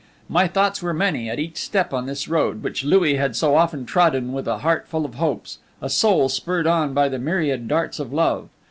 [0.27, 3.85] My thoughts were many at each step on this road, which Louis had so often
[3.85, 7.99] trodden with a heart full of hopes, a soul spurred on by the myriad darts
[7.99, 8.49] of love.